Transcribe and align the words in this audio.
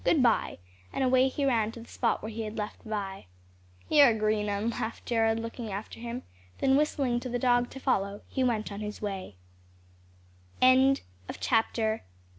Good 0.03 0.23
bye," 0.23 0.57
and 0.91 1.03
away 1.03 1.27
he 1.27 1.45
ran 1.45 1.67
back 1.67 1.73
to 1.75 1.81
the 1.81 1.87
spot 1.87 2.23
where 2.23 2.31
he 2.31 2.41
had 2.41 2.57
left 2.57 2.81
Vi. 2.81 3.27
"You're 3.87 4.07
a 4.09 4.13
green 4.17 4.49
'un!" 4.49 4.71
laughed 4.71 5.05
Jared, 5.05 5.39
looking 5.39 5.71
after 5.71 5.99
him; 5.99 6.23
then 6.57 6.75
whistling 6.75 7.19
to 7.19 7.29
the 7.29 7.37
dog 7.37 7.69
to 7.69 7.79
follow, 7.79 8.21
he 8.27 8.43
went 8.43 8.71
on 8.71 8.79
his 8.79 8.99
way. 8.99 9.35
CHAPTER 10.59 11.03
SEVENTH. 11.39 12.01